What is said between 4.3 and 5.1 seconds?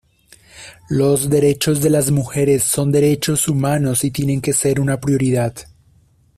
que ser una